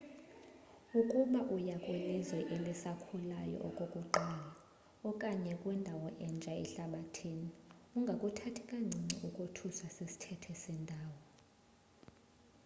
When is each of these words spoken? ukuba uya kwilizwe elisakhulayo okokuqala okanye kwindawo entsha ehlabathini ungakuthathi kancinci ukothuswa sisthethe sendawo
ukuba 0.99 1.39
uya 1.55 1.75
kwilizwe 1.83 2.39
elisakhulayo 2.55 3.57
okokuqala 3.69 4.49
okanye 5.09 5.53
kwindawo 5.61 6.07
entsha 6.25 6.51
ehlabathini 6.63 7.49
ungakuthathi 7.97 8.61
kancinci 8.69 9.15
ukothuswa 9.29 9.87
sisthethe 9.97 10.53
sendawo 10.63 11.17